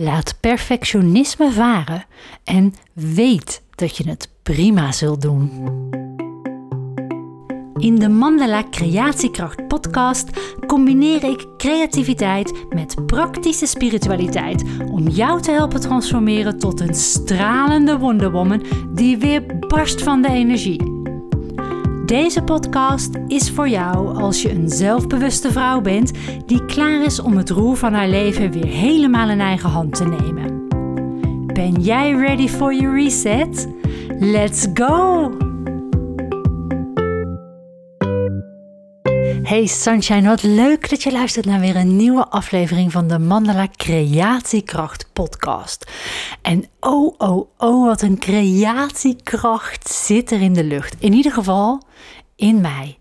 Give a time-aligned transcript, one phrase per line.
[0.00, 2.04] Laat perfectionisme varen
[2.44, 5.50] en weet dat je het prima zult doen.
[7.76, 10.28] In de Mandala Creatiekracht podcast
[10.66, 18.64] combineer ik creativiteit met praktische spiritualiteit om jou te helpen transformeren tot een stralende wonderwoman
[18.94, 20.93] die weer barst van de energie.
[22.06, 26.12] Deze podcast is voor jou als je een zelfbewuste vrouw bent
[26.46, 30.04] die klaar is om het roer van haar leven weer helemaal in eigen hand te
[30.04, 30.68] nemen.
[31.46, 33.68] Ben jij ready for your reset?
[34.18, 35.43] Let's go!
[39.44, 43.68] Hey Sunshine, wat leuk dat je luistert naar weer een nieuwe aflevering van de Mandala
[43.76, 45.90] Creatiekracht podcast.
[46.42, 50.96] En oh, oh, oh, wat een creatiekracht zit er in de lucht.
[50.98, 51.82] In ieder geval
[52.36, 52.98] in mij.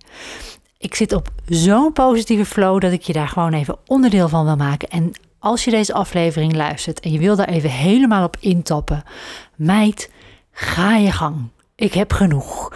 [0.78, 4.56] Ik zit op zo'n positieve flow dat ik je daar gewoon even onderdeel van wil
[4.56, 4.90] maken.
[4.90, 9.04] En als je deze aflevering luistert en je wil daar even helemaal op intappen,
[9.56, 10.12] meid,
[10.52, 11.50] ga je gang.
[11.76, 12.72] Ik heb genoeg.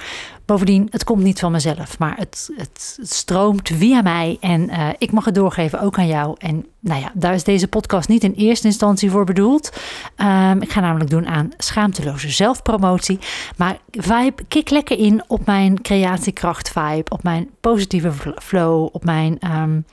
[0.48, 5.12] Bovendien, het komt niet van mezelf, maar het, het, stroomt via mij en uh, ik
[5.12, 6.36] mag het doorgeven ook aan jou.
[6.38, 9.78] En nou ja, daar is deze podcast niet in eerste instantie voor bedoeld.
[10.18, 13.20] Um, ik ga namelijk doen aan schaamteloze zelfpromotie.
[13.58, 19.38] Maar vibe, kik lekker in op mijn creatiekracht vibe, op mijn positieve flow, op mijn
[19.52, 19.86] um,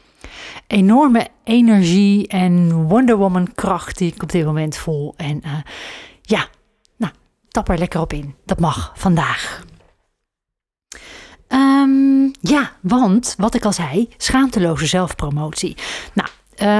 [0.67, 5.15] enorme energie en Wonder Woman kracht die ik op dit moment voel.
[5.17, 5.53] En uh,
[6.23, 6.47] ja,
[6.97, 7.13] nou,
[7.49, 8.35] tap er lekker op in.
[8.45, 9.65] Dat mag vandaag.
[11.49, 15.77] Um, ja, want wat ik al zei, schaamteloze zelfpromotie.
[16.13, 16.29] Nou,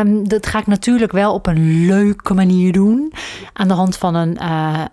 [0.09, 3.13] um, dat ga ik natuurlijk wel op een leuke manier doen.
[3.53, 4.85] Aan de hand van een, uh,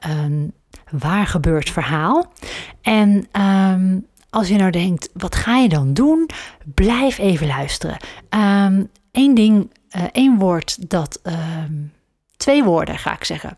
[0.92, 2.32] waar gebeurd verhaal.
[2.82, 6.30] En um, als je nou denkt, wat ga je dan doen?
[6.74, 7.98] Blijf even luisteren.
[9.12, 11.22] Eén ding, uh, één woord dat.
[12.38, 13.58] twee woorden ga ik zeggen: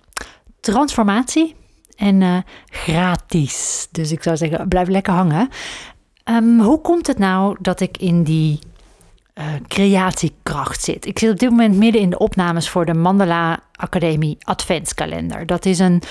[0.60, 1.56] transformatie
[1.96, 3.88] en uh, gratis.
[3.92, 5.50] Dus ik zou zeggen, blijf lekker hangen.
[6.26, 8.60] Um, hoe komt het nou dat ik in die
[9.36, 11.06] uh, creatiekracht zit?
[11.06, 15.46] Ik zit op dit moment midden in de opnames voor de Mandala Academie Adventskalender.
[15.46, 16.02] Dat is een,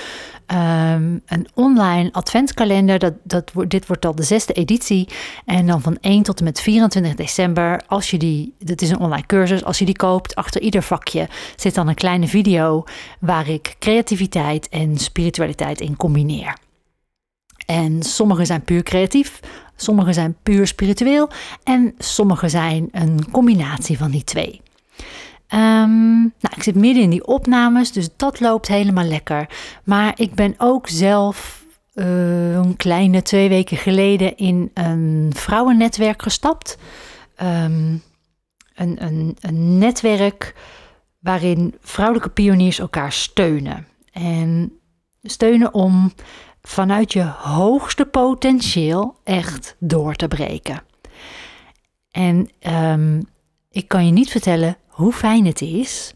[0.53, 2.99] um, een online adventskalender.
[2.99, 5.07] Dat, dat, dit wordt al de zesde editie.
[5.45, 7.81] En dan van 1 tot en met 24 december.
[7.87, 9.63] Als je die, dit is een online cursus.
[9.63, 12.83] Als je die koopt, achter ieder vakje zit dan een kleine video
[13.19, 16.55] waar ik creativiteit en spiritualiteit in combineer.
[17.65, 19.39] En sommige zijn puur creatief,
[19.83, 21.29] sommige zijn puur spiritueel
[21.63, 24.61] en sommige zijn een combinatie van die twee.
[25.53, 29.49] Um, nou, ik zit midden in die opnames, dus dat loopt helemaal lekker.
[29.83, 36.77] Maar ik ben ook zelf uh, een kleine twee weken geleden in een vrouwennetwerk gestapt.
[37.41, 38.01] Um,
[38.75, 40.55] een, een, een netwerk
[41.19, 43.87] waarin vrouwelijke pioniers elkaar steunen.
[44.11, 44.71] En
[45.23, 46.13] steunen om
[46.67, 50.83] vanuit je hoogste potentieel echt door te breken.
[52.11, 53.27] En um,
[53.71, 56.13] ik kan je niet vertellen hoe fijn het is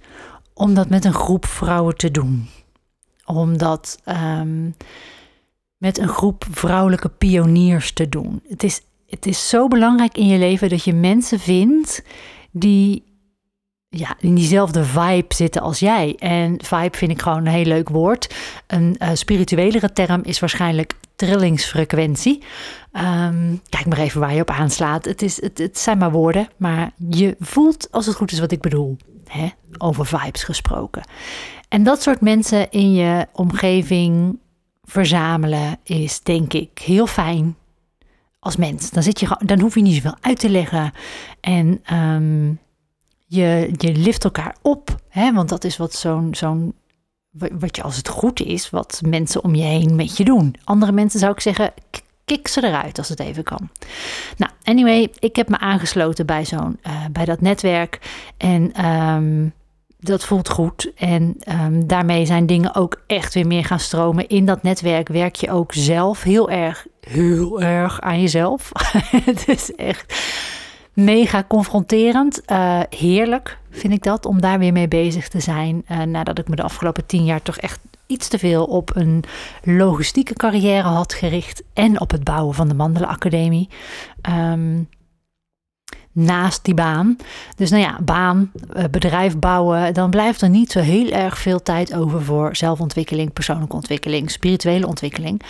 [0.53, 2.49] om dat met een groep vrouwen te doen.
[3.25, 4.75] Om dat um,
[5.77, 8.41] met een groep vrouwelijke pioniers te doen.
[8.47, 12.03] Het is, het is zo belangrijk in je leven dat je mensen vindt
[12.51, 13.03] die
[13.97, 16.15] ja, in diezelfde vibe zitten als jij.
[16.19, 18.35] En vibe vind ik gewoon een heel leuk woord.
[18.67, 22.43] Een uh, spirituelere term is waarschijnlijk trillingsfrequentie.
[22.93, 25.05] Um, kijk maar even waar je op aanslaat.
[25.05, 28.51] Het, is, het, het zijn maar woorden, maar je voelt als het goed is wat
[28.51, 28.97] ik bedoel.
[29.27, 29.47] Hè?
[29.77, 31.03] Over vibes gesproken.
[31.69, 34.39] En dat soort mensen in je omgeving
[34.83, 37.55] verzamelen is denk ik heel fijn
[38.39, 38.89] als mens.
[38.89, 40.91] Dan, zit je, dan hoef je niet zoveel uit te leggen.
[41.39, 42.59] En um,
[43.27, 44.95] je, je lift elkaar op.
[45.09, 45.33] Hè?
[45.33, 46.75] Want dat is wat zo'n zo'n
[47.51, 50.55] wat je als het goed is, wat mensen om je heen met je doen.
[50.63, 51.73] Andere mensen zou ik zeggen,
[52.25, 53.69] kik ze eruit als het even kan.
[54.37, 57.99] Nou, anyway, ik heb me aangesloten bij zo'n uh, bij dat netwerk
[58.37, 59.53] en um,
[59.99, 60.91] dat voelt goed.
[60.95, 64.27] En um, daarmee zijn dingen ook echt weer meer gaan stromen.
[64.27, 68.71] In dat netwerk werk je ook zelf heel erg, heel erg aan jezelf.
[69.25, 70.13] het is echt
[70.97, 72.41] mega confronterend.
[72.51, 75.85] Uh, heerlijk vind ik dat, om daar weer mee bezig te zijn.
[75.91, 79.23] Uh, nadat ik me de afgelopen tien jaar toch echt iets te veel op een
[79.63, 81.63] logistieke carrière had gericht.
[81.73, 83.69] En op het bouwen van de Mandelen Academie.
[84.29, 84.89] Um,
[86.11, 87.17] naast die baan.
[87.55, 91.61] Dus nou ja, baan, eh, bedrijf bouwen, dan blijft er niet zo heel erg veel
[91.61, 95.41] tijd over voor zelfontwikkeling, persoonlijke ontwikkeling, spirituele ontwikkeling.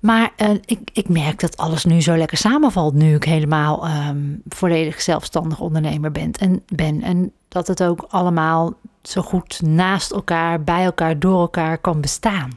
[0.00, 2.94] Maar uh, ik, ik merk dat alles nu zo lekker samenvalt.
[2.94, 7.02] Nu ik helemaal um, volledig zelfstandig ondernemer ben en, ben.
[7.02, 12.50] En dat het ook allemaal zo goed naast elkaar, bij elkaar, door elkaar kan bestaan.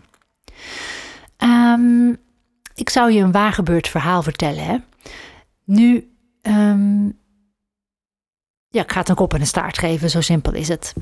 [1.37, 2.17] Um,
[2.75, 4.63] ik zou je een waargebeurd verhaal vertellen.
[4.63, 4.77] Hè?
[5.63, 7.17] Nu, um,
[8.69, 10.93] ja, ik ga het een kop en een staart geven, zo simpel is het.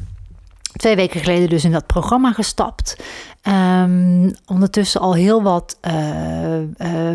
[0.78, 3.04] Twee weken geleden dus in dat programma gestapt.
[3.44, 6.68] Um, ondertussen al heel wat uh, uh,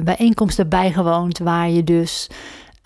[0.02, 2.30] bijeenkomsten bijgewoond, waar je dus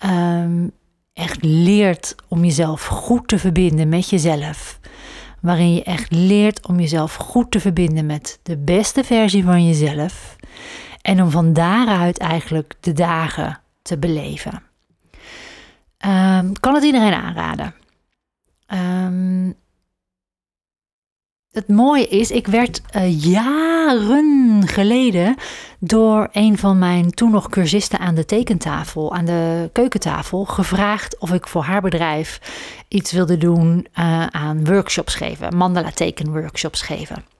[0.05, 0.71] um,
[1.13, 4.79] echt leert om jezelf goed te verbinden met jezelf.
[5.41, 10.35] Waarin je echt leert om jezelf goed te verbinden met de beste versie van jezelf.
[11.01, 14.61] En om van daaruit eigenlijk de dagen te beleven.
[16.05, 17.73] Um, kan het iedereen aanraden.
[18.67, 19.55] Um,
[21.57, 25.35] het mooie is, ik werd uh, jaren geleden
[25.79, 31.31] door een van mijn toen nog cursisten aan de tekentafel, aan de keukentafel, gevraagd of
[31.31, 32.39] ik voor haar bedrijf
[32.87, 37.36] iets wilde doen uh, aan workshops geven, mandala teken workshops geven.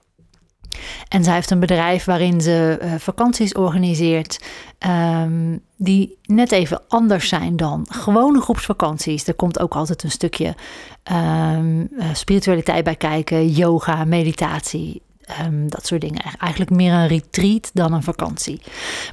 [1.08, 4.40] En zij heeft een bedrijf waarin ze uh, vakanties organiseert.
[4.88, 9.28] Um, die net even anders zijn dan gewone groepsvakanties.
[9.28, 10.56] Er komt ook altijd een stukje
[11.12, 15.02] um, spiritualiteit bij kijken, yoga, meditatie.
[15.46, 16.22] Um, dat soort dingen.
[16.38, 18.62] Eigenlijk meer een retreat dan een vakantie.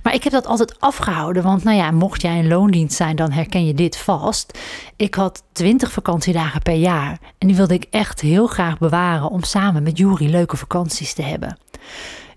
[0.02, 1.42] Maar ik heb dat altijd afgehouden.
[1.42, 4.58] Want nou ja, mocht jij een loondienst zijn, dan herken je dit vast.
[4.96, 7.18] Ik had 20 vakantiedagen per jaar.
[7.38, 11.22] En die wilde ik echt heel graag bewaren om samen met Jury leuke vakanties te
[11.22, 11.58] hebben.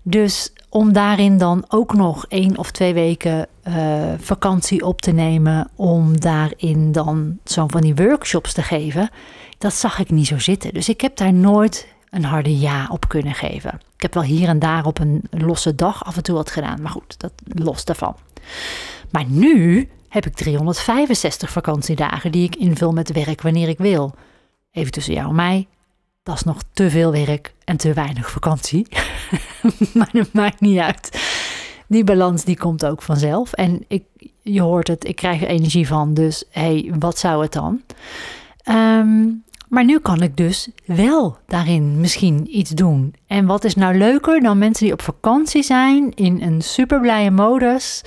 [0.02, 3.74] Dus om daarin dan ook nog één of twee weken uh,
[4.18, 5.70] vakantie op te nemen.
[5.76, 9.10] Om daarin dan zo'n van die workshops te geven.
[9.58, 10.74] Dat zag ik niet zo zitten.
[10.74, 13.80] Dus ik heb daar nooit een harde ja op kunnen geven.
[13.94, 16.82] Ik heb wel hier en daar op een losse dag af en toe wat gedaan.
[16.82, 18.16] Maar goed, dat los daarvan.
[19.10, 24.14] Maar nu heb ik 365 vakantiedagen die ik invul met werk wanneer ik wil.
[24.70, 25.66] Even tussen jou en mij.
[26.22, 28.86] Dat is nog te veel werk en te weinig vakantie.
[29.94, 31.22] maar dat maakt niet uit.
[31.86, 33.52] Die balans die komt ook vanzelf.
[33.52, 34.04] En ik,
[34.42, 36.14] je hoort het, ik krijg er energie van.
[36.14, 37.82] Dus hey, wat zou het dan?
[38.70, 43.14] Um, maar nu kan ik dus wel daarin misschien iets doen.
[43.26, 47.30] En wat is nou leuker dan mensen die op vakantie zijn in een super blije
[47.30, 48.02] modus,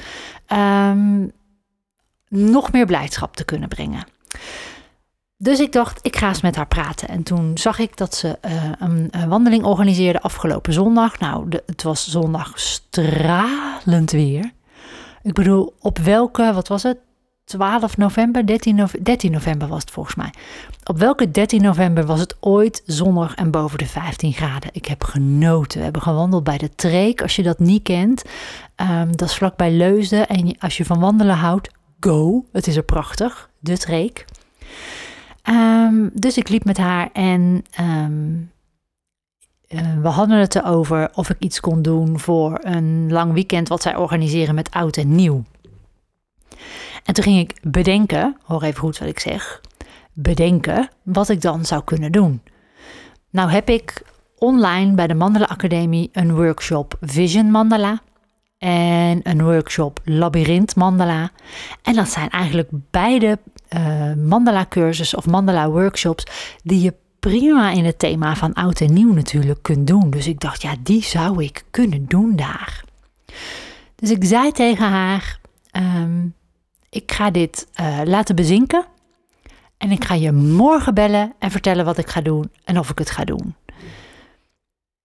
[0.54, 1.32] um,
[2.28, 4.04] nog meer blijdschap te kunnen brengen.
[5.38, 7.08] Dus ik dacht, ik ga eens met haar praten.
[7.08, 11.20] En toen zag ik dat ze uh, een, wandeling organiseerde afgelopen zondag.
[11.20, 14.52] Nou, het was zondag stralend weer.
[15.22, 16.98] Ik bedoel, op welke, wat was het?
[17.58, 20.34] 12 november, 13, november, 13 november was het volgens mij.
[20.84, 24.70] Op welke 13 november was het ooit zonnig en boven de 15 graden?
[24.74, 25.78] Ik heb genoten.
[25.78, 27.22] We hebben gewandeld bij de Treek.
[27.22, 28.24] Als je dat niet kent,
[28.76, 30.28] um, dat is vlakbij Leusden.
[30.28, 31.70] En als je van wandelen houdt,
[32.00, 32.46] go.
[32.52, 34.26] Het is er prachtig, de Treek.
[35.50, 38.52] Um, dus ik liep met haar en um,
[39.70, 43.82] uh, we hadden het erover of ik iets kon doen voor een lang weekend wat
[43.82, 45.44] zij organiseren met oud en nieuw.
[47.04, 49.62] En toen ging ik bedenken, hoor even goed wat ik zeg,
[50.14, 52.42] bedenken wat ik dan zou kunnen doen.
[53.30, 54.02] Nou heb ik
[54.38, 58.02] online bij de Mandala Academie een workshop Vision Mandala
[58.58, 61.32] en een workshop Labyrinth Mandala.
[61.82, 63.40] En dat zijn eigenlijk beide
[63.78, 66.26] uh, mandala cursussen of mandala workshops
[66.64, 70.10] die je prima in het thema van oud en nieuw natuurlijk kunt doen.
[70.10, 72.84] Dus ik dacht, ja, die zou ik kunnen doen daar.
[73.96, 75.40] Dus ik zei tegen haar,
[75.72, 76.34] um,
[76.92, 78.86] ik ga dit uh, laten bezinken.
[79.78, 82.98] En ik ga je morgen bellen en vertellen wat ik ga doen en of ik
[82.98, 83.56] het ga doen.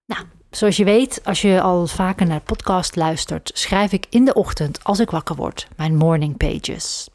[0.05, 4.25] Nou, zoals je weet, als je al vaker naar de podcast luistert, schrijf ik in
[4.25, 7.09] de ochtend als ik wakker word mijn morning pages.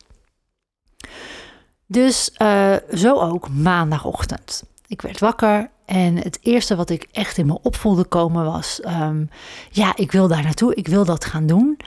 [1.85, 4.63] Dus uh, zo ook maandagochtend.
[4.87, 9.29] Ik werd wakker en het eerste wat ik echt in me opvoelde komen was: um,
[9.69, 11.79] ja, ik wil daar naartoe, ik wil dat gaan doen.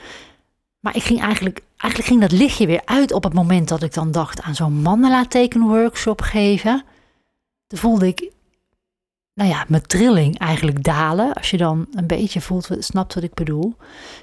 [0.85, 3.93] Maar ik ging eigenlijk, eigenlijk ging dat lichtje weer uit op het moment dat ik
[3.93, 6.83] dan dacht aan zo'n mandala tekenworkshop geven.
[7.67, 8.31] Toen voelde ik,
[9.33, 11.33] nou ja, mijn trilling eigenlijk dalen.
[11.33, 13.75] Als je dan een beetje voelt, snapt wat ik bedoel.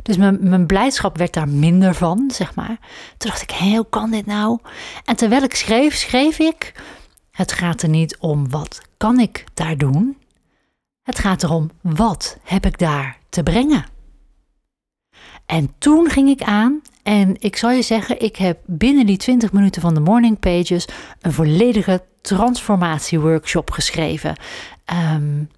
[0.03, 2.79] Dus mijn, mijn blijdschap werd daar minder van, zeg maar.
[3.17, 4.59] Toen dacht ik, hoe kan dit nou?
[5.05, 6.73] En terwijl ik schreef, schreef ik,
[7.31, 10.17] het gaat er niet om wat kan ik daar doen.
[11.03, 13.85] Het gaat erom, wat heb ik daar te brengen?
[15.47, 19.53] En toen ging ik aan en ik zal je zeggen, ik heb binnen die 20
[19.53, 20.89] minuten van de morning pages
[21.21, 24.37] een volledige transformatieworkshop geschreven.
[25.15, 25.49] Um,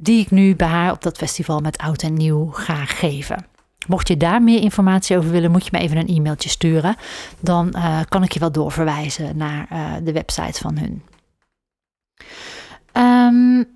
[0.00, 3.46] die ik nu bij haar op dat festival met oud en nieuw ga geven.
[3.86, 6.96] Mocht je daar meer informatie over willen, moet je me even een e-mailtje sturen.
[7.40, 11.02] Dan uh, kan ik je wel doorverwijzen naar uh, de website van hun.
[12.92, 13.68] Um,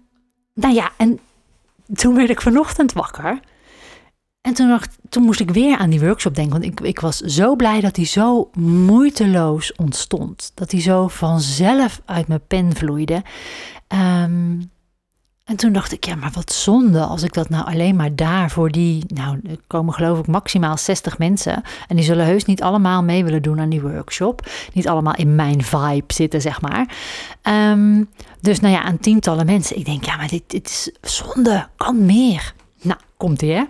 [0.54, 1.18] nou ja, en
[1.94, 3.40] toen werd ik vanochtend wakker.
[4.42, 6.60] En toen, dacht, toen moest ik weer aan die workshop denken.
[6.60, 10.52] Want ik, ik was zo blij dat die zo moeiteloos ontstond.
[10.54, 13.22] Dat die zo vanzelf uit mijn pen vloeide.
[13.88, 14.70] Um,
[15.44, 18.50] en toen dacht ik, ja, maar wat zonde als ik dat nou alleen maar daar
[18.50, 21.62] voor die, nou, er komen geloof ik maximaal 60 mensen.
[21.88, 24.46] En die zullen heus niet allemaal mee willen doen aan die workshop.
[24.72, 26.96] Niet allemaal in mijn vibe zitten, zeg maar.
[27.42, 29.76] Um, dus nou ja, aan tientallen mensen.
[29.76, 32.54] Ik denk, ja, maar dit, dit is zonde, kan meer.
[32.82, 33.64] Nou, komt ie hè.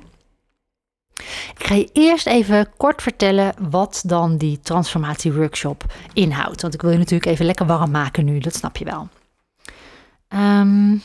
[1.59, 6.63] Ik ga je eerst even kort vertellen wat dan die transformatieworkshop inhoudt.
[6.63, 9.09] Want ik wil je natuurlijk even lekker warm maken nu, dat snap je wel.
[10.29, 11.03] Um,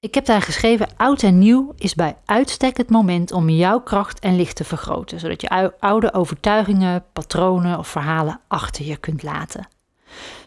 [0.00, 4.18] ik heb daar geschreven: oud en nieuw is bij uitstek het moment om jouw kracht
[4.18, 9.68] en licht te vergroten, zodat je oude overtuigingen, patronen of verhalen achter je kunt laten.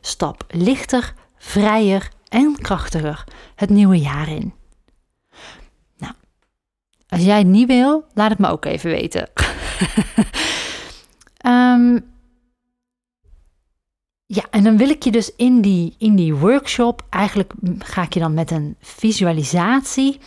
[0.01, 3.23] Stap lichter, vrijer en krachtiger
[3.55, 4.53] het nieuwe jaar in.
[7.07, 9.29] Als jij het niet wil, laat het me ook even weten.
[11.45, 12.05] um,
[14.27, 18.13] Ja, en dan wil ik je dus in die, in die workshop, eigenlijk ga ik
[18.13, 20.19] je dan met een visualisatie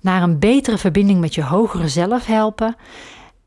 [0.00, 2.76] naar een betere verbinding met je hogere zelf helpen.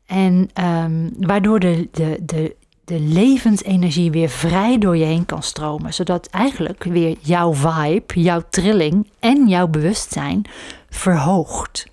[0.06, 5.94] En um, waardoor de, de, de, de levensenergie weer vrij door je heen kan stromen.
[5.94, 10.42] Zodat eigenlijk weer jouw vibe, jouw trilling en jouw bewustzijn
[10.88, 11.86] verhoogt.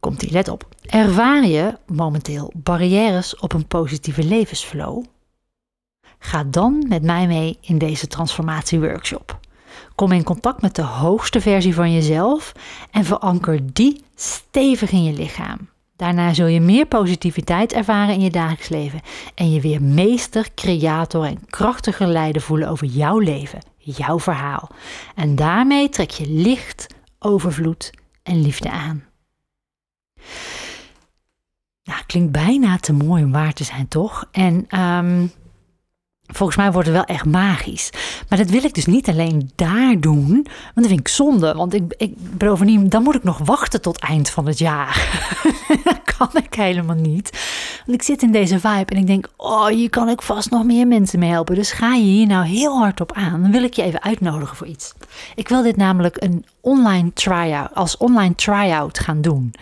[0.00, 0.68] Komt die, let op.
[0.80, 5.04] Ervaar je momenteel barrières op een positieve levensflow?
[6.18, 9.38] Ga dan met mij mee in deze transformatieworkshop.
[9.94, 12.52] Kom in contact met de hoogste versie van jezelf
[12.90, 15.68] en veranker die stevig in je lichaam.
[15.96, 19.00] Daarna zul je meer positiviteit ervaren in je dagelijks leven
[19.34, 24.70] en je weer meester, creator en krachtiger leider voelen over jouw leven, jouw verhaal.
[25.14, 26.86] En daarmee trek je licht,
[27.18, 27.90] overvloed
[28.22, 29.04] en liefde aan.
[31.84, 34.24] Nou, klinkt bijna te mooi om waar te zijn, toch?
[34.32, 35.30] En um,
[36.32, 37.90] Volgens mij wordt het wel echt magisch.
[38.28, 40.28] Maar dat wil ik dus niet alleen daar doen.
[40.32, 41.54] Want dat vind ik zonde.
[41.54, 45.22] Want ik, ik bovendien, dan moet ik nog wachten tot eind van het jaar.
[46.18, 47.30] kan ik helemaal niet.
[47.86, 50.64] Want ik zit in deze vibe en ik denk, oh, hier kan ik vast nog
[50.64, 51.54] meer mensen mee helpen.
[51.54, 53.42] Dus ga je hier nou heel hard op aan.
[53.42, 54.92] Dan wil ik je even uitnodigen voor iets.
[55.34, 59.52] Ik wil dit namelijk een online try-out, als online try-out gaan doen.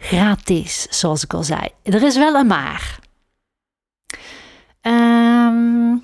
[0.00, 1.68] Gratis, zoals ik al zei.
[1.82, 2.98] Er is wel een maar.
[4.82, 6.02] Um,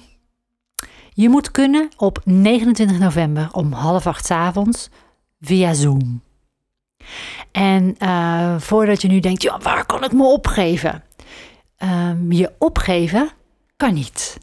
[1.12, 4.88] je moet kunnen op 29 november om half acht avonds
[5.40, 6.22] via Zoom.
[7.52, 11.02] En uh, voordat je nu denkt, ja, waar kan ik me opgeven?
[11.78, 13.30] Um, je opgeven
[13.76, 14.38] kan niet.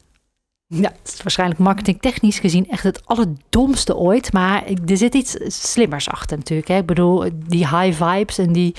[0.68, 4.34] Ja, het is waarschijnlijk marketingtechnisch gezien echt het allerdomste ooit.
[4.34, 6.68] Maar er zit iets slimmers achter natuurlijk.
[6.68, 6.78] Hè.
[6.78, 8.76] Ik bedoel, die high vibes en die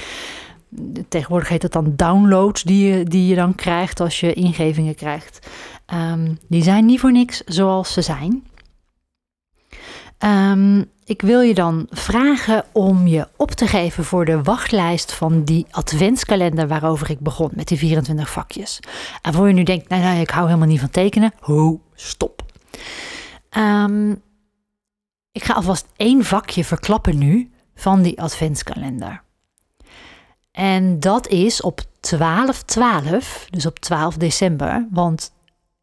[1.08, 5.46] tegenwoordig heet het dan downloads die je, die je dan krijgt als je ingevingen krijgt.
[5.94, 8.44] Um, die zijn niet voor niks zoals ze zijn.
[10.18, 15.42] Um, ik wil je dan vragen om je op te geven voor de wachtlijst van
[15.42, 18.80] die adventskalender waarover ik begon met die 24 vakjes.
[19.22, 21.32] En voor je nu denkt, nou, nou ik hou helemaal niet van tekenen.
[21.40, 22.42] Ho, stop.
[23.58, 24.22] Um,
[25.32, 29.22] ik ga alvast één vakje verklappen nu van die adventskalender.
[30.54, 31.84] En dat is op 12-12,
[33.50, 34.86] dus op 12 december.
[34.90, 35.32] Want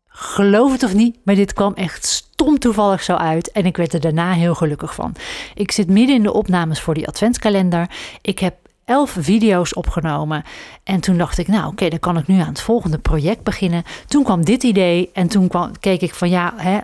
[0.07, 3.51] geloof het of niet, maar dit kwam echt stom toevallig zo uit.
[3.51, 5.15] En ik werd er daarna heel gelukkig van.
[5.53, 7.89] Ik zit midden in de opnames voor die adventskalender.
[8.21, 10.43] Ik heb elf video's opgenomen.
[10.83, 13.83] En toen dacht ik, nou oké, dan kan ik nu aan het volgende project beginnen.
[14.07, 16.79] Toen kwam dit idee en toen keek ik van ja, hè,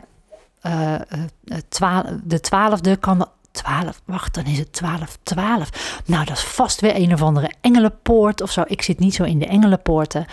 [0.65, 0.93] uh,
[1.81, 3.27] uh, de twaalfde kan
[3.57, 6.01] 12, wacht, dan is het 12, 12.
[6.05, 8.63] Nou, dat is vast weer een of andere engelenpoort of zo.
[8.65, 10.25] Ik zit niet zo in de engelenpoorten.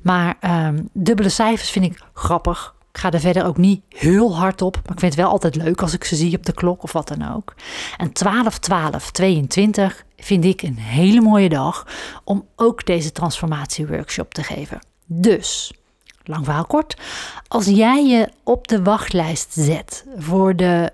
[0.00, 2.74] Maar um, dubbele cijfers vind ik grappig.
[2.92, 4.74] Ik ga er verder ook niet heel hard op.
[4.74, 6.92] Maar ik vind het wel altijd leuk als ik ze zie op de klok of
[6.92, 7.54] wat dan ook.
[7.96, 11.86] En 12, 12, 22 vind ik een hele mooie dag
[12.24, 14.78] om ook deze transformatieworkshop te geven.
[15.06, 15.72] Dus,
[16.24, 16.96] lang verhaal kort.
[17.48, 20.92] Als jij je op de wachtlijst zet voor de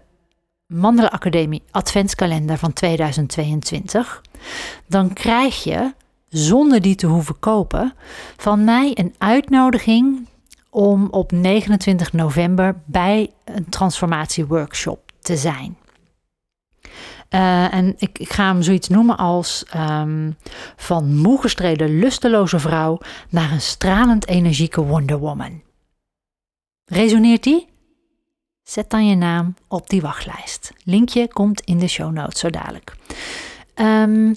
[0.67, 4.23] Mandela Academie Adventskalender van 2022,
[4.87, 5.95] dan krijg je,
[6.29, 7.95] zonder die te hoeven kopen,
[8.37, 10.29] van mij een uitnodiging
[10.71, 15.77] om op 29 november bij een transformatieworkshop te zijn.
[17.31, 20.37] Uh, en ik, ik, ga hem zoiets noemen als um,
[20.77, 25.63] van moe gestreden lusteloze vrouw naar een stralend energieke Wonder Woman.
[26.85, 27.67] Resoneert die?
[28.69, 30.73] Zet dan je naam op die wachtlijst.
[30.85, 32.97] Linkje komt in de show notes zo dadelijk.
[33.75, 34.37] Um,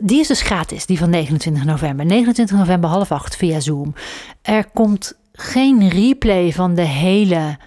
[0.00, 2.06] die is dus gratis, die van 29 november.
[2.06, 3.94] 29 november half acht via Zoom.
[4.42, 7.58] Er komt geen replay van de hele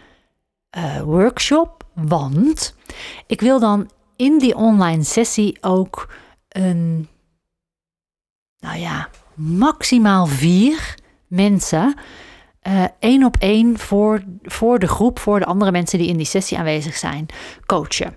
[0.77, 2.75] uh, workshop, want
[3.27, 6.13] ik wil dan in die online sessie ook
[6.49, 7.07] een,
[8.59, 10.95] nou ja, maximaal vier
[11.27, 11.95] mensen
[13.01, 16.57] uh, op één voor, voor de groep, voor de andere mensen die in die sessie
[16.57, 17.25] aanwezig zijn,
[17.65, 18.15] coachen.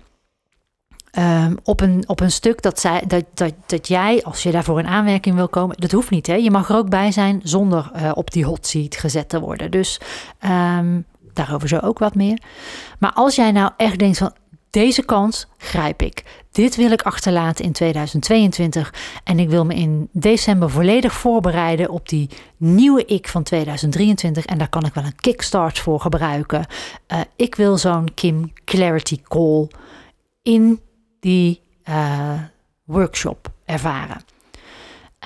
[1.17, 4.79] Um, op, een, op een stuk dat, zij, dat, dat, dat jij, als je daarvoor
[4.79, 6.27] in aanwerking wil komen, dat hoeft niet.
[6.27, 6.35] Hè?
[6.35, 9.71] Je mag er ook bij zijn zonder uh, op die hot seat gezet te worden.
[9.71, 9.99] Dus
[10.79, 12.41] um, daarover zo ook wat meer.
[12.99, 14.33] Maar als jij nou echt denkt van
[14.71, 16.23] deze kans grijp ik.
[16.51, 22.09] Dit wil ik achterlaten in 2022 en ik wil me in december volledig voorbereiden op
[22.09, 26.65] die nieuwe ik van 2023 en daar kan ik wel een kickstart voor gebruiken.
[27.07, 29.67] Uh, ik wil zo'n Kim Clarity Call
[30.41, 30.79] in
[31.19, 32.39] die uh,
[32.83, 34.21] workshop ervaren.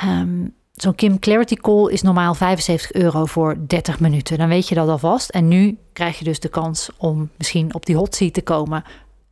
[0.03, 4.37] Um, Zo'n Kim Clarity Call is normaal 75 euro voor 30 minuten.
[4.37, 5.29] Dan weet je dat alvast.
[5.29, 8.83] En nu krijg je dus de kans om misschien op die hot seat te komen.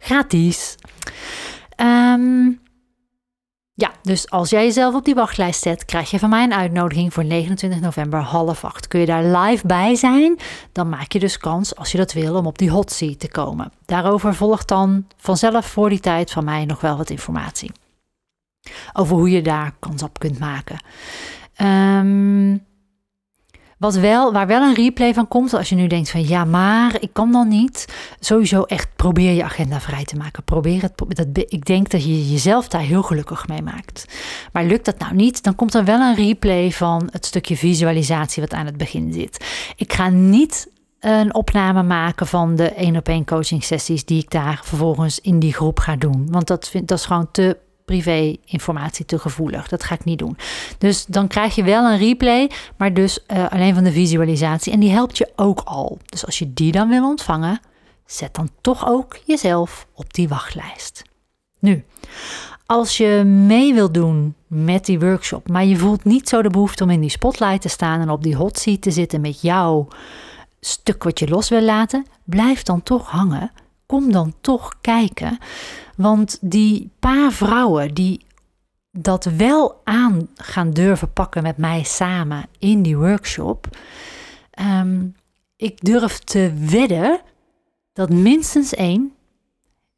[0.04, 0.76] Gratis.
[1.78, 2.62] Um,
[3.74, 7.14] ja, dus als jij jezelf op die wachtlijst zet, krijg je van mij een uitnodiging
[7.14, 8.88] voor 29 november half acht.
[8.88, 10.40] Kun je daar live bij zijn,
[10.72, 13.32] dan maak je dus kans, als je dat wil, om op die hot seat te
[13.32, 13.72] komen.
[13.86, 17.72] Daarover volgt dan vanzelf voor die tijd van mij nog wel wat informatie.
[18.94, 20.84] Over hoe je daar kans op kunt maken.
[21.62, 22.66] Um,
[23.78, 26.96] wat wel, waar wel een replay van komt, als je nu denkt van ja, maar
[27.00, 27.94] ik kan dan niet.
[28.20, 30.44] Sowieso echt probeer je agenda vrij te maken.
[30.44, 30.94] Probeer het.
[31.08, 34.06] Dat, ik denk dat je jezelf daar heel gelukkig mee maakt.
[34.52, 38.42] Maar lukt dat nou niet, dan komt er wel een replay van het stukje visualisatie
[38.42, 39.46] wat aan het begin zit.
[39.76, 44.32] Ik ga niet een opname maken van de één op één coaching sessies die ik
[44.32, 46.28] daar vervolgens in die groep ga doen.
[46.32, 49.68] Want dat, dat is gewoon te privé-informatie te gevoelig.
[49.68, 50.38] Dat ga ik niet doen.
[50.78, 54.74] Dus dan krijg je wel een replay, maar dus uh, alleen van de visualisatie.
[54.74, 55.98] En die helpt je ook al.
[56.06, 57.60] Dus als je die dan wil ontvangen,
[58.06, 61.04] zet dan toch ook jezelf op die wachtlijst.
[61.60, 61.84] Nu,
[62.66, 66.84] als je mee wilt doen met die workshop, maar je voelt niet zo de behoefte
[66.84, 69.88] om in die spotlight te staan en op die hot seat te zitten met jouw
[70.60, 73.52] stuk wat je los wil laten, blijf dan toch hangen.
[73.94, 75.38] Kom dan toch kijken.
[75.96, 78.26] Want die paar vrouwen die
[78.92, 83.78] dat wel aan gaan durven pakken met mij samen in die workshop.
[84.60, 85.16] Um,
[85.56, 87.22] ik durf te wedden
[87.94, 89.14] dat minstens één,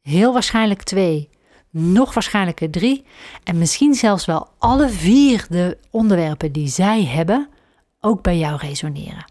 [0.02, 1.28] heel waarschijnlijk twee,
[1.70, 3.04] nog waarschijnlijker drie
[3.44, 7.48] en misschien zelfs wel alle vier de onderwerpen die zij hebben
[8.00, 9.24] ook bij jou resoneren.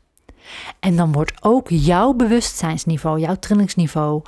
[0.79, 4.21] En dan wordt ook jouw bewustzijnsniveau, jouw trainingsniveau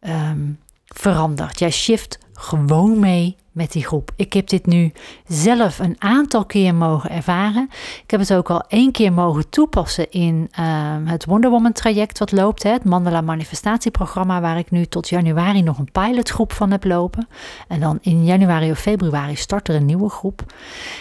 [0.00, 1.58] um, verandert.
[1.58, 4.10] Jij shift gewoon mee met die groep.
[4.16, 4.92] Ik heb dit nu
[5.26, 7.68] zelf een aantal keer mogen ervaren.
[8.02, 12.18] Ik heb het ook al één keer mogen toepassen in uh, het Wonder Woman traject
[12.18, 12.62] wat loopt.
[12.62, 17.28] Hè, het Mandala manifestatieprogramma waar ik nu tot januari nog een pilotgroep van heb lopen.
[17.68, 20.52] En dan in januari of februari start er een nieuwe groep.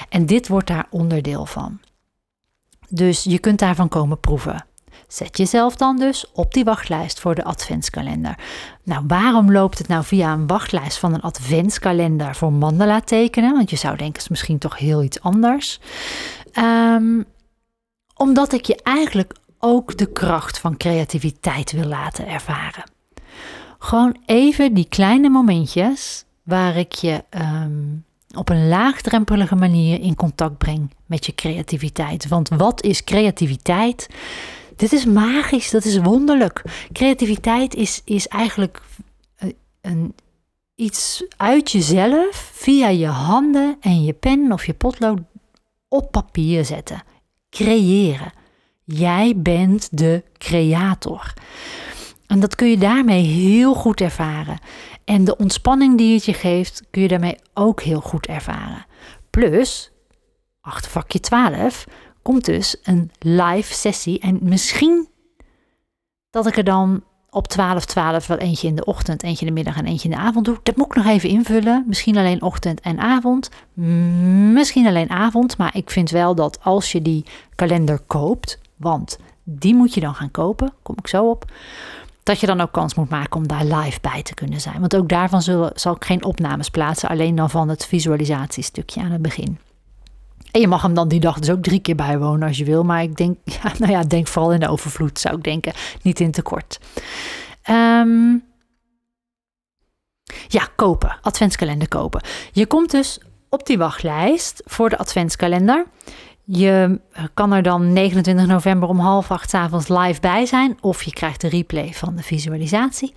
[0.09, 1.79] En dit wordt daar onderdeel van.
[2.89, 4.65] Dus je kunt daarvan komen proeven.
[5.07, 8.37] Zet jezelf dan dus op die wachtlijst voor de adventskalender.
[8.83, 13.53] Nou, waarom loopt het nou via een wachtlijst van een adventskalender voor mandala tekenen?
[13.53, 15.79] Want je zou denken, het is misschien toch heel iets anders.
[16.53, 17.25] Um,
[18.15, 22.83] omdat ik je eigenlijk ook de kracht van creativiteit wil laten ervaren.
[23.79, 30.57] Gewoon even die kleine momentjes waar ik je um, op een laagdrempelige manier in contact
[30.57, 32.27] breng met je creativiteit.
[32.27, 34.09] Want wat is creativiteit?
[34.77, 36.61] Dit is magisch, dat is wonderlijk.
[36.91, 38.81] Creativiteit is, is eigenlijk
[39.37, 40.15] een, eh, een,
[40.75, 45.19] iets uit jezelf via je handen en je pen of je potlood
[45.87, 47.03] op papier zetten.
[47.49, 48.31] Creëren.
[48.83, 51.33] Jij bent de creator.
[52.27, 54.59] En dat kun je daarmee heel goed ervaren.
[55.05, 58.85] En de ontspanning die het je geeft, kun je daarmee ook heel goed ervaren.
[59.29, 59.91] Plus,
[60.61, 61.85] achtervakje 12,
[62.27, 64.19] komt dus een live sessie.
[64.19, 65.07] En misschien
[66.29, 69.57] dat ik er dan op 12, 12 wel eentje in de ochtend, eentje in de
[69.57, 70.59] middag en eentje in de avond doe.
[70.63, 71.83] Dat moet ik nog even invullen.
[71.87, 73.49] Misschien alleen ochtend en avond.
[74.53, 75.57] Misschien alleen avond.
[75.57, 80.15] Maar ik vind wel dat als je die kalender koopt, want die moet je dan
[80.15, 81.45] gaan kopen, kom ik zo op.
[82.23, 84.79] dat je dan ook kans moet maken om daar live bij te kunnen zijn.
[84.79, 89.11] Want ook daarvan zullen, zal ik geen opnames plaatsen, alleen dan van het visualisatiestukje aan
[89.11, 89.57] het begin.
[90.59, 92.83] Je mag hem dan die dag dus ook drie keer bijwonen als je wil.
[92.83, 96.19] Maar ik denk, ja, nou ja, denk vooral in de overvloed zou ik denken, niet
[96.19, 96.79] in tekort.
[97.69, 98.43] Um,
[100.47, 102.21] ja, kopen, adventskalender kopen.
[102.51, 105.85] Je komt dus op die wachtlijst voor de adventskalender.
[106.49, 110.77] Je eh, kan er dan 29 november om half acht avonds live bij zijn.
[110.81, 113.13] Of je krijgt de replay van de visualisatie.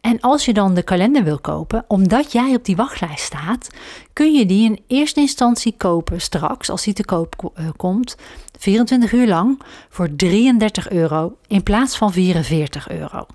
[0.00, 3.68] En als je dan de kalender wil kopen, omdat jij op die wachtlijst staat,
[4.12, 8.16] kun je die in eerste instantie kopen straks, als die te koop uh, komt,
[8.58, 13.26] 24 uur lang voor 33 euro in plaats van 44 euro.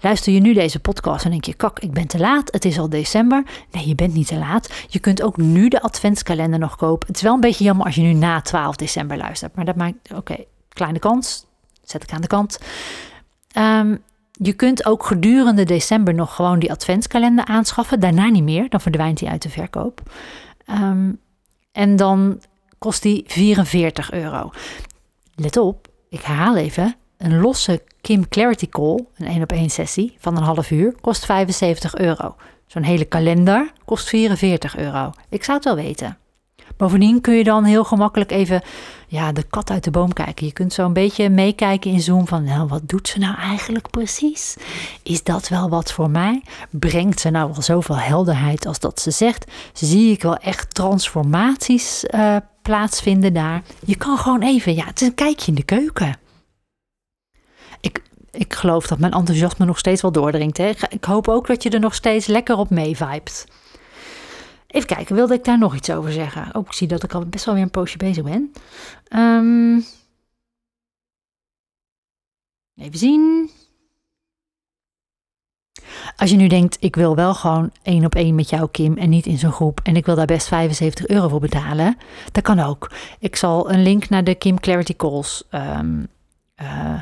[0.00, 2.78] Luister je nu deze podcast en denk je, kak, ik ben te laat, het is
[2.78, 3.42] al december.
[3.70, 4.84] Nee, je bent niet te laat.
[4.88, 7.06] Je kunt ook nu de adventskalender nog kopen.
[7.06, 9.76] Het is wel een beetje jammer als je nu na 12 december luistert, maar dat
[9.76, 10.36] maakt, oké,
[10.68, 11.46] kleine kans,
[11.82, 12.58] zet ik aan de kant.
[13.58, 18.00] Um, je kunt ook gedurende december nog gewoon die adventskalender aanschaffen.
[18.00, 20.02] Daarna niet meer, dan verdwijnt die uit de verkoop.
[20.70, 21.20] Um,
[21.72, 22.40] en dan
[22.78, 24.50] kost die 44 euro.
[25.34, 26.94] Let op, ik herhaal even.
[27.16, 31.24] Een losse Kim Clarity Call, een 1 op 1 sessie van een half uur, kost
[31.24, 32.36] 75 euro.
[32.66, 35.12] Zo'n hele kalender kost 44 euro.
[35.28, 36.18] Ik zou het wel weten.
[36.76, 38.62] Bovendien kun je dan heel gemakkelijk even
[39.08, 40.46] ja, de kat uit de boom kijken.
[40.46, 43.90] Je kunt zo een beetje meekijken in Zoom van, nou, wat doet ze nou eigenlijk
[43.90, 44.56] precies?
[45.02, 46.42] Is dat wel wat voor mij?
[46.70, 49.50] Brengt ze nou wel zoveel helderheid als dat ze zegt?
[49.72, 53.62] Zie ik wel echt transformaties uh, plaatsvinden daar?
[53.84, 56.26] Je kan gewoon even, ja, het is een kijkje in de keuken.
[58.38, 60.56] Ik, geloof dat mijn enthousiasme nog steeds wel doordringt.
[60.56, 60.70] Hè?
[60.88, 63.46] Ik hoop ook dat je er nog steeds lekker op meevibet.
[64.66, 66.54] Even kijken, wilde ik daar nog iets over zeggen?
[66.54, 68.52] Ook oh, zie dat ik al best wel weer een poosje bezig ben.
[69.12, 69.84] Um,
[72.76, 73.50] even zien.
[76.16, 79.08] Als je nu denkt, ik wil wel gewoon één op één met jou, Kim, en
[79.08, 81.96] niet in zo'n groep, en ik wil daar best 75 euro voor betalen,
[82.32, 82.92] dat kan ook.
[83.18, 86.08] Ik zal een link naar de Kim Clarity Calls um,
[86.62, 87.00] uh,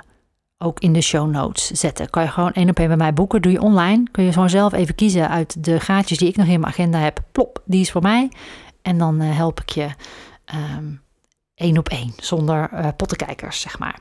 [0.67, 2.11] ook in de show notes zetten.
[2.11, 3.43] Kan je gewoon één op één bij mij boeken.
[3.43, 4.03] Doe je online.
[4.11, 6.99] Kun je gewoon zelf even kiezen uit de gaatjes die ik nog in mijn agenda
[6.99, 7.21] heb.
[7.33, 8.31] Plop, die is voor mij.
[8.83, 9.89] En dan uh, help ik je
[10.79, 11.01] um,
[11.55, 12.13] één op één.
[12.17, 13.99] Zonder uh, pottenkijkers, zeg maar.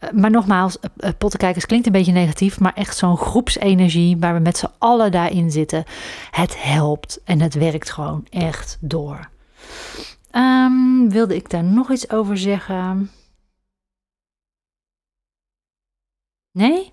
[0.00, 0.78] Uh, maar nogmaals,
[1.18, 2.60] pottenkijkers klinkt een beetje negatief.
[2.60, 5.84] Maar echt zo'n groepsenergie waar we met z'n allen daarin zitten.
[6.30, 9.30] Het helpt en het werkt gewoon echt door.
[10.36, 13.10] Um, wilde ik daar nog iets over zeggen?
[16.52, 16.92] Nee?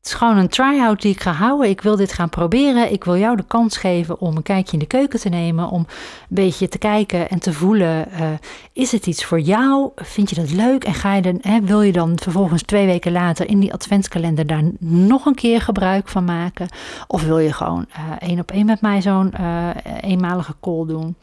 [0.00, 1.68] Het is gewoon een try-out die ik ga houden.
[1.68, 2.92] Ik wil dit gaan proberen.
[2.92, 5.68] Ik wil jou de kans geven om een kijkje in de keuken te nemen.
[5.68, 5.86] Om een
[6.28, 8.08] beetje te kijken en te voelen.
[8.12, 8.28] Uh,
[8.72, 9.90] is het iets voor jou?
[9.96, 10.84] Vind je dat leuk?
[10.84, 14.46] En ga je dan, hè, wil je dan vervolgens twee weken later in die adventskalender
[14.46, 16.68] daar nog een keer gebruik van maken?
[17.06, 21.16] Of wil je gewoon uh, één op één met mij zo'n uh, eenmalige call doen?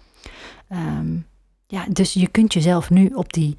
[0.71, 1.25] Um,
[1.67, 3.55] ja, dus je kunt jezelf nu op die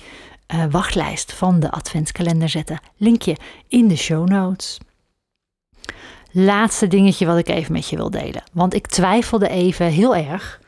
[0.54, 2.80] uh, wachtlijst van de adventskalender zetten.
[2.96, 3.36] Linkje
[3.68, 4.78] in de show notes.
[6.30, 8.42] Laatste dingetje wat ik even met je wil delen.
[8.52, 10.60] Want ik twijfelde even heel erg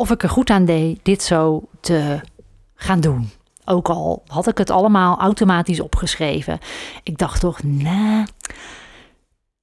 [0.00, 2.20] of ik er goed aan deed dit zo te
[2.74, 3.30] gaan doen.
[3.64, 6.58] Ook al had ik het allemaal automatisch opgeschreven.
[7.02, 8.24] Ik dacht toch, nee,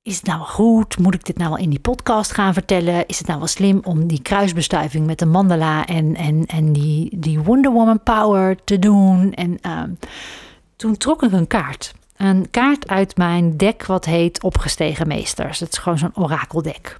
[0.08, 0.98] is het nou goed?
[0.98, 3.08] Moet ik dit nou wel in die podcast gaan vertellen?
[3.08, 7.20] Is het nou wel slim om die kruisbestuiving met de mandala en, en, en die,
[7.20, 9.34] die Wonder Woman power te doen?
[9.34, 9.84] En uh,
[10.76, 11.94] toen trok ik een kaart.
[12.18, 15.60] Een kaart uit mijn deck wat heet Opgestegen Meesters.
[15.60, 16.98] Het is gewoon zo'n orakeldek.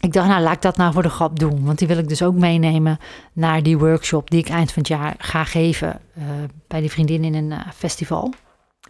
[0.00, 1.64] Ik dacht, nou laat ik dat nou voor de grap doen.
[1.64, 2.98] Want die wil ik dus ook meenemen
[3.32, 6.24] naar die workshop die ik eind van het jaar ga geven uh,
[6.66, 8.32] bij die vriendin in een uh, festival.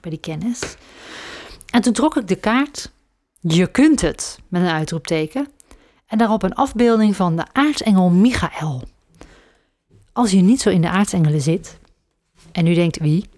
[0.01, 0.77] Bij die kennis.
[1.71, 2.95] En toen trok ik de kaart
[3.47, 5.49] je kunt het, met een uitroepteken.
[6.07, 8.83] En daarop een afbeelding van de aartsengel Michael.
[10.13, 11.79] Als je niet zo in de aartsengelen zit,
[12.53, 13.29] en u denkt wie?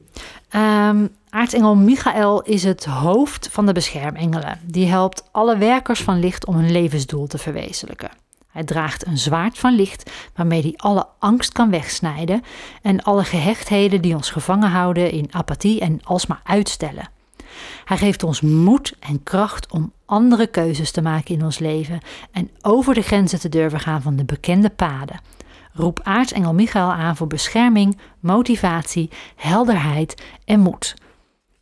[0.57, 4.61] Um, aartsengel Michael is het hoofd van de beschermengelen.
[4.63, 8.11] Die helpt alle werkers van licht om hun levensdoel te verwezenlijken.
[8.49, 12.43] Hij draagt een zwaard van licht waarmee hij alle angst kan wegsnijden
[12.83, 17.11] en alle gehechtheden die ons gevangen houden in apathie en alsmaar uitstellen.
[17.85, 22.01] Hij geeft ons moed en kracht om andere keuzes te maken in ons leven
[22.33, 25.21] en over de grenzen te durven gaan van de bekende paden.
[25.73, 30.95] Roep aartsengel Michael aan voor bescherming, motivatie, helderheid en moed.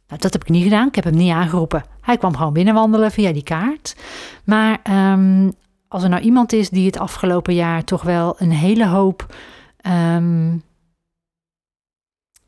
[0.09, 0.89] Nou, dat heb ik niet gedaan.
[0.89, 1.85] Ik heb hem niet aangeroepen.
[2.01, 3.97] Hij kwam gewoon binnenwandelen via die kaart.
[4.45, 4.81] Maar
[5.13, 5.53] um,
[5.89, 9.35] als er nou iemand is die het afgelopen jaar toch wel een hele hoop
[9.87, 10.63] um,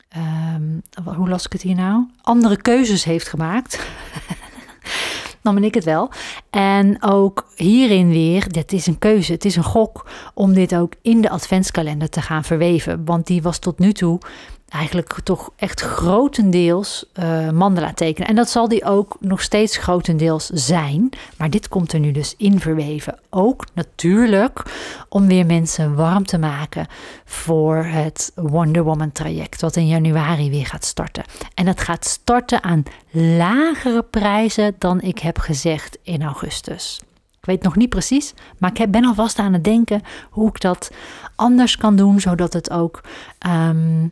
[0.09, 2.07] ehm, hoe las ik het hier nou?
[2.21, 3.79] Andere keuzes heeft gemaakt.
[5.41, 6.11] dan ben ik het wel.
[6.49, 10.93] En ook hierin weer, dit is een keuze, het is een gok om dit ook
[11.01, 13.05] in de adventskalender te gaan verweven.
[13.05, 14.19] Want die was tot nu toe
[14.69, 18.27] eigenlijk toch echt grotendeels uh, mandala tekenen.
[18.27, 21.09] En dat zal die ook nog steeds grotendeels zijn.
[21.37, 23.19] Maar dit komt er nu dus in verweven.
[23.29, 24.63] Ook natuurlijk
[25.09, 26.87] om weer mensen warm te maken
[27.25, 29.61] voor het Wonder Woman traject.
[29.61, 31.23] Wat in januari weer gaat starten.
[31.53, 37.01] En dat gaat starten aan lagere prijzen dan ik heb gezegd in augustus.
[37.39, 40.91] Ik weet nog niet precies, maar ik ben alvast aan het denken hoe ik dat
[41.35, 43.01] anders kan doen, zodat het ook
[43.47, 44.11] um,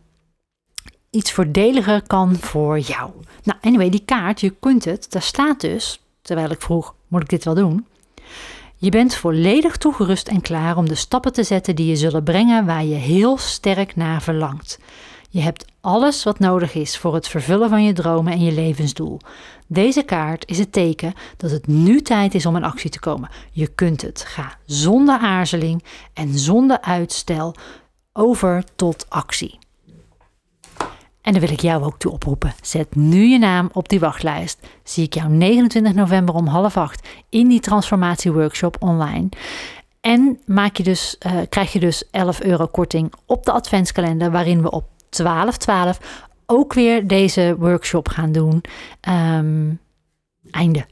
[1.18, 3.12] iets voordeliger kan voor jou.
[3.44, 7.30] Nou, anyway, die kaart, je kunt het, daar staat dus, terwijl ik vroeg, moet ik
[7.30, 7.86] dit wel doen?
[8.76, 12.66] Je bent volledig toegerust en klaar om de stappen te zetten die je zullen brengen
[12.66, 14.80] waar je heel sterk naar verlangt.
[15.30, 19.20] Je hebt alles wat nodig is voor het vervullen van je dromen en je levensdoel.
[19.68, 23.30] Deze kaart is het teken dat het nu tijd is om in actie te komen.
[23.52, 24.24] Je kunt het.
[24.28, 27.56] Ga zonder aarzeling en zonder uitstel
[28.14, 29.60] over tot actie.
[31.28, 32.54] En dan wil ik jou ook toe oproepen.
[32.62, 34.68] Zet nu je naam op die wachtlijst.
[34.84, 39.30] Zie ik jou 29 november om half acht in die transformatieworkshop online.
[40.02, 44.62] En maak je dus, uh, krijg je dus 11 euro korting op de adventskalender, waarin
[44.62, 45.98] we op 12-12
[46.46, 48.64] ook weer deze workshop gaan doen.
[49.10, 49.80] Um,
[50.52, 50.86] einde.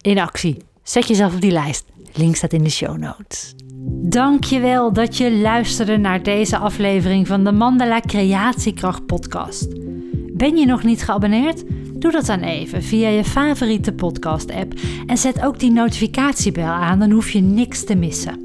[0.00, 0.64] In actie.
[0.84, 1.84] Zet jezelf op die lijst.
[2.14, 3.54] Link staat in de show notes.
[4.02, 9.68] Dankjewel dat je luisterde naar deze aflevering van de Mandala Creatiekracht podcast.
[10.32, 11.64] Ben je nog niet geabonneerd?
[11.94, 14.72] Doe dat dan even via je favoriete podcast app
[15.06, 18.44] en zet ook die notificatiebel aan, dan hoef je niks te missen.